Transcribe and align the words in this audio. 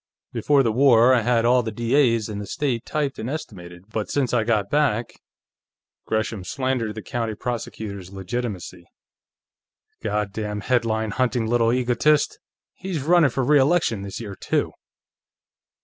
"Before 0.33 0.63
the 0.63 0.71
war, 0.71 1.13
I 1.13 1.21
had 1.21 1.45
all 1.45 1.61
the 1.61 1.69
D.A.'s 1.69 2.27
in 2.27 2.39
the 2.39 2.47
state 2.47 2.85
typed 2.87 3.19
and 3.19 3.29
estimated, 3.29 3.83
but 3.91 4.09
since 4.09 4.33
I 4.33 4.43
got 4.43 4.67
back" 4.71 5.13
Gresham 6.07 6.43
slandered 6.43 6.95
the 6.95 7.03
county 7.03 7.35
prosecutor's 7.35 8.11
legitimacy. 8.11 8.87
"God 10.01 10.33
damn 10.33 10.61
headline 10.61 11.11
hunting 11.11 11.45
little 11.45 11.71
egotist! 11.71 12.39
He's 12.73 13.03
running 13.03 13.29
for 13.29 13.43
re 13.43 13.59
election 13.59 14.01
this 14.01 14.19
year, 14.19 14.33
too." 14.35 14.71